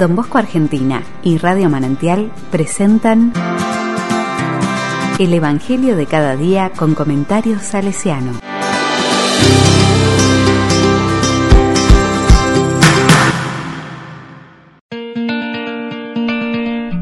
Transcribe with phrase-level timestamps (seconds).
[0.00, 3.34] Don Bosco Argentina y Radio Manantial presentan
[5.18, 8.32] El Evangelio de cada día con comentarios salesiano.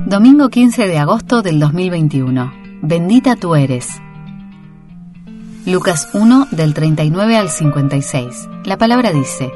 [0.07, 2.53] Domingo 15 de agosto del 2021.
[2.83, 3.87] Bendita tú eres.
[5.67, 8.49] Lucas 1 del 39 al 56.
[8.65, 9.53] La palabra dice,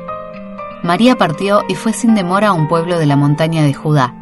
[0.83, 4.15] María partió y fue sin demora a un pueblo de la montaña de Judá.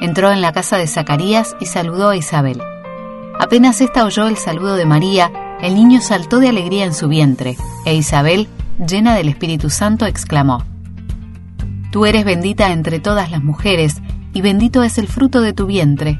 [0.00, 2.62] Entró en la casa de Zacarías y saludó a Isabel.
[3.38, 7.58] Apenas ésta oyó el saludo de María, el niño saltó de alegría en su vientre,
[7.84, 10.64] e Isabel, llena del Espíritu Santo, exclamó,
[11.92, 13.96] Tú eres bendita entre todas las mujeres,
[14.32, 16.18] y bendito es el fruto de tu vientre.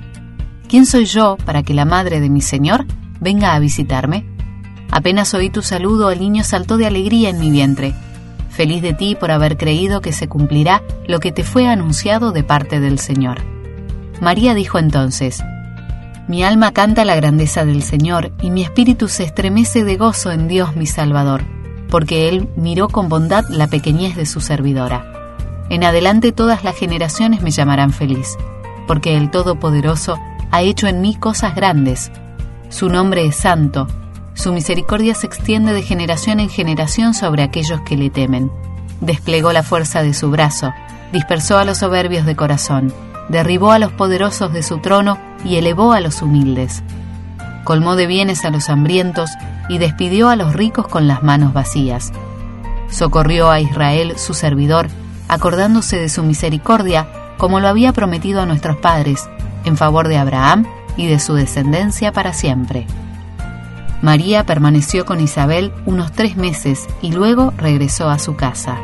[0.68, 2.84] ¿Quién soy yo para que la madre de mi Señor
[3.20, 4.27] venga a visitarme?
[4.91, 7.94] Apenas oí tu saludo, el niño saltó de alegría en mi vientre
[8.58, 12.42] feliz de ti por haber creído que se cumplirá lo que te fue anunciado de
[12.42, 13.38] parte del Señor.
[14.20, 15.44] María dijo entonces,
[16.27, 20.48] Mi alma canta la grandeza del Señor y mi espíritu se estremece de gozo en
[20.48, 21.44] Dios mi Salvador,
[21.88, 25.05] porque Él miró con bondad la pequeñez de su servidora.
[25.70, 28.36] En adelante todas las generaciones me llamarán feliz,
[28.88, 30.18] porque el Todopoderoso
[30.50, 32.11] ha hecho en mí cosas grandes.
[32.70, 33.86] Su nombre es santo,
[34.39, 38.53] su misericordia se extiende de generación en generación sobre aquellos que le temen.
[39.00, 40.72] Desplegó la fuerza de su brazo,
[41.12, 42.95] dispersó a los soberbios de corazón,
[43.28, 46.84] derribó a los poderosos de su trono y elevó a los humildes.
[47.64, 49.28] Colmó de bienes a los hambrientos
[49.69, 52.12] y despidió a los ricos con las manos vacías.
[52.91, 54.86] Socorrió a Israel, su servidor,
[55.27, 57.08] acordándose de su misericordia,
[57.39, 59.28] como lo había prometido a nuestros padres,
[59.64, 60.64] en favor de Abraham
[60.97, 62.86] y de su descendencia para siempre.
[64.00, 68.78] María permaneció con Isabel unos tres meses y luego regresó a su casa.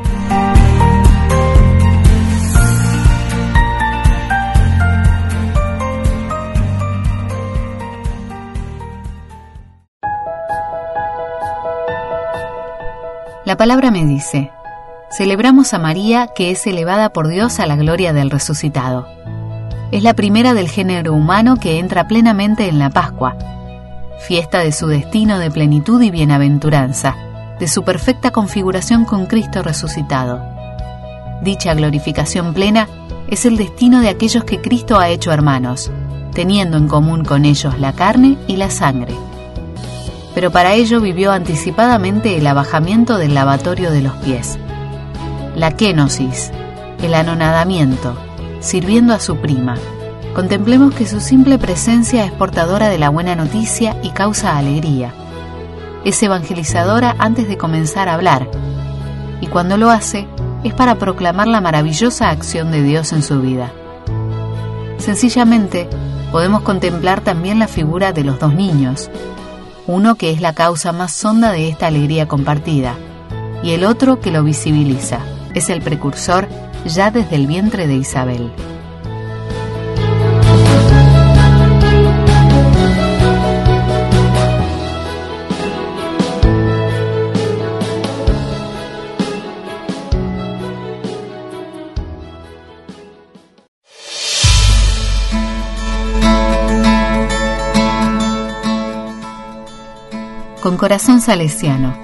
[13.44, 14.50] La palabra me dice,
[15.10, 19.06] celebramos a María que es elevada por Dios a la gloria del resucitado.
[19.92, 23.36] Es la primera del género humano que entra plenamente en la Pascua,
[24.19, 27.17] fiesta de su destino de plenitud y bienaventuranza,
[27.58, 30.42] de su perfecta configuración con Cristo resucitado.
[31.42, 32.89] Dicha glorificación plena
[33.29, 35.91] es el destino de aquellos que Cristo ha hecho hermanos,
[36.33, 39.14] teniendo en común con ellos la carne y la sangre.
[40.35, 44.58] Pero para ello vivió anticipadamente el abajamiento del lavatorio de los pies,
[45.55, 46.51] la kenosis,
[47.02, 48.17] el anonadamiento,
[48.61, 49.77] sirviendo a su prima,
[50.34, 55.14] contemplemos que su simple presencia es portadora de la buena noticia y causa alegría.
[56.05, 58.50] Es evangelizadora antes de comenzar a hablar,
[59.40, 60.27] y cuando lo hace
[60.64, 63.72] es para proclamar la maravillosa acción de Dios en su vida.
[64.98, 65.89] Sencillamente,
[66.33, 69.11] podemos contemplar también la figura de los dos niños,
[69.86, 72.96] uno que es la causa más honda de esta alegría compartida,
[73.62, 75.20] y el otro que lo visibiliza,
[75.55, 76.48] es el precursor
[76.86, 78.51] ya desde el vientre de Isabel.
[100.64, 101.95] Con corazón salesiano.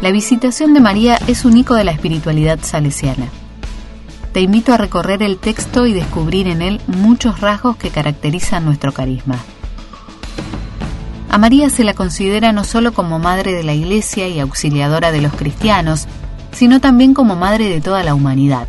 [0.00, 3.26] La visitación de María es un icono de la espiritualidad salesiana.
[4.32, 8.92] Te invito a recorrer el texto y descubrir en él muchos rasgos que caracterizan nuestro
[8.92, 9.36] carisma.
[11.28, 15.20] A María se la considera no solo como madre de la Iglesia y auxiliadora de
[15.20, 16.08] los cristianos,
[16.52, 18.66] sino también como madre de toda la humanidad.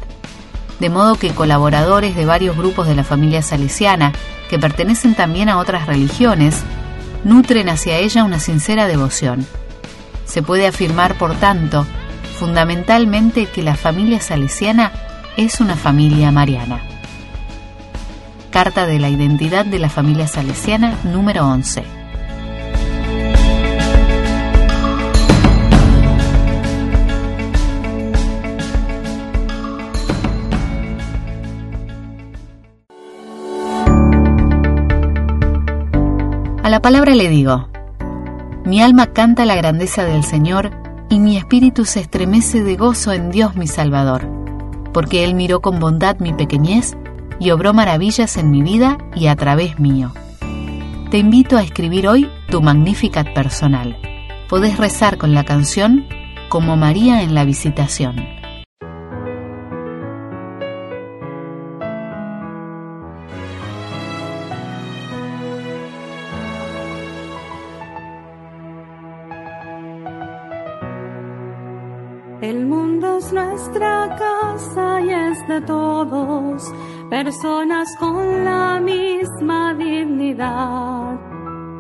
[0.82, 4.12] De modo que colaboradores de varios grupos de la familia salesiana,
[4.50, 6.66] que pertenecen también a otras religiones,
[7.26, 9.46] nutren hacia ella una sincera devoción.
[10.26, 11.86] Se puede afirmar, por tanto,
[12.40, 14.94] fundamentalmente que la familia salesiana
[15.36, 16.82] es una familia mariana.
[18.52, 21.95] Carta de la Identidad de la Familia Salesiana número 11.
[36.76, 37.70] La palabra le digo,
[38.66, 40.72] mi alma canta la grandeza del Señor
[41.10, 44.28] y mi espíritu se estremece de gozo en Dios mi Salvador,
[44.92, 46.98] porque Él miró con bondad mi pequeñez
[47.40, 50.12] y obró maravillas en mi vida y a través mío.
[51.12, 53.98] Te invito a escribir hoy tu Magnificat personal.
[54.50, 56.06] Podés rezar con la canción
[56.50, 58.35] como María en la visitación.
[72.42, 76.64] Es nuestra casa y es de todos,
[77.10, 81.18] personas con la misma dignidad.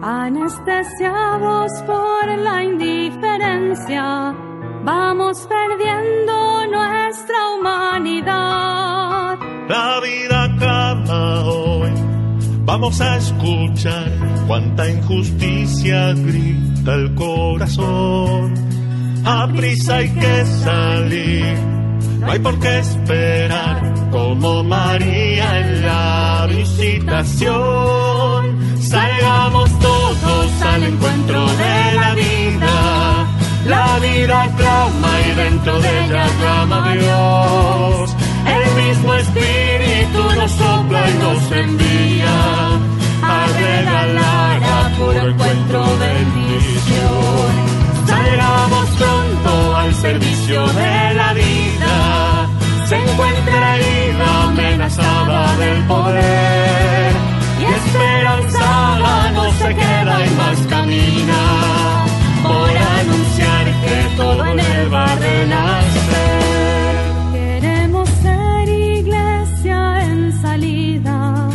[0.01, 4.35] Anestesiados por la indiferencia,
[4.83, 9.37] vamos perdiendo nuestra humanidad.
[9.67, 11.91] La vida acaba hoy,
[12.65, 14.11] vamos a escuchar
[14.47, 18.53] cuánta injusticia grita el corazón.
[19.27, 21.57] A prisa hay que salir,
[22.19, 23.81] no hay por qué esperar,
[24.11, 27.55] como María en la visitación.
[28.79, 33.25] Salgamos todos al encuentro de la vida,
[33.65, 38.15] la vida clama y dentro de ella clama Dios.
[38.45, 42.35] El mismo Espíritu nos sopla y nos envía
[43.23, 46.14] a regalar a puro encuentro bendición.
[50.05, 51.93] Servicio de la vida.
[52.87, 57.11] Se encuentra herida, amenazada del poder.
[57.61, 61.41] Y esperanzada no se queda y más camina.
[62.45, 66.95] Por anunciar que todo en él va a renacer.
[67.33, 69.79] Queremos ser iglesia
[70.09, 71.49] en salida,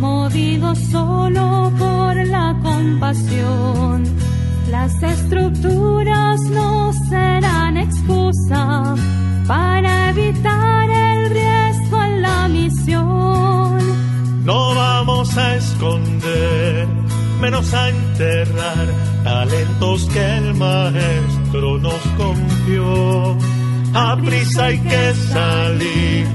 [0.00, 4.33] movidos solo por la compasión.
[4.70, 8.94] Las estructuras no serán excusa
[9.46, 13.78] para evitar el riesgo en la misión.
[14.44, 16.88] No vamos a esconder,
[17.40, 18.86] menos a enterrar
[19.22, 23.36] talentos que el maestro nos confió.
[23.94, 26.26] A prisa hay que salir,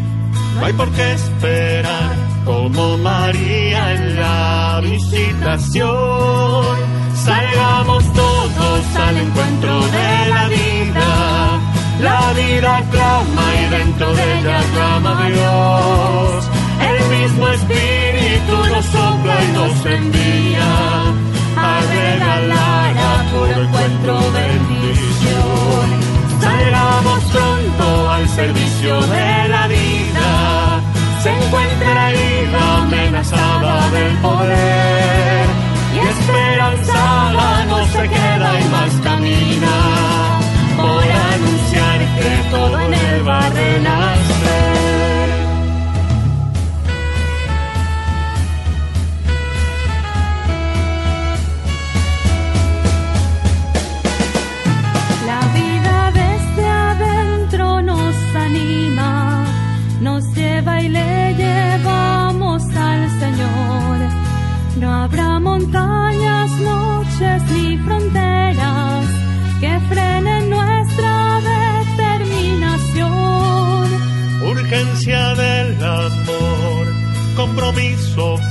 [0.56, 2.16] no hay por qué esperar,
[2.46, 6.99] como María en la visitación.
[7.24, 11.60] Salgamos todos al encuentro de la vida.
[12.00, 16.50] La vida clama y dentro de ella clama Dios.
[16.80, 17.89] El mismo Espíritu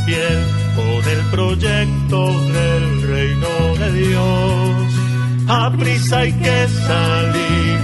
[0.09, 0.41] fiel
[0.77, 2.19] con el proyecto
[2.57, 4.89] del reino de Dios.
[5.49, 7.79] A prisa hay que salir,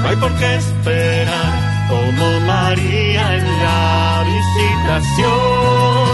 [0.00, 1.52] no hay por qué esperar,
[1.88, 6.06] como María en la visitación.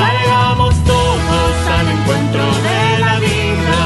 [0.00, 3.82] Salgamos todos al encuentro de la vida,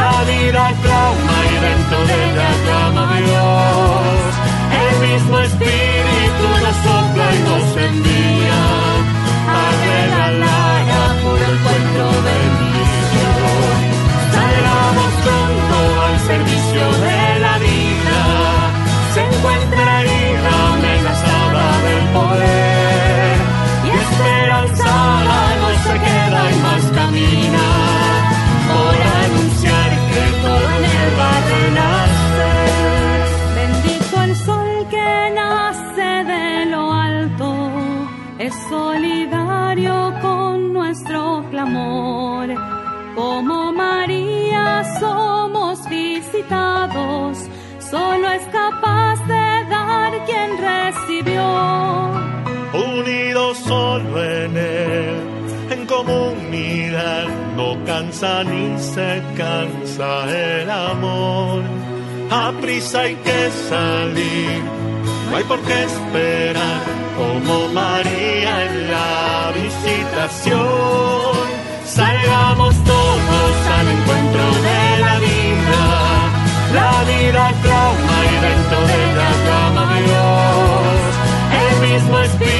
[0.00, 1.89] la vida clama y dentro
[43.50, 47.36] Como María somos visitados,
[47.80, 51.42] solo es capaz de dar quien recibió.
[52.72, 55.16] unidos solo en Él,
[55.68, 57.26] en comunidad,
[57.56, 61.64] no cansa ni se cansa el amor.
[62.30, 64.62] A prisa hay que salir,
[65.28, 66.82] no hay por qué esperar,
[67.18, 71.59] como María en la visitación.
[72.00, 75.82] Salgamos todos al encuentro de la vida,
[76.72, 81.00] la vida clama y dentro de ella clama Dios.
[81.60, 82.59] El mismo Espíritu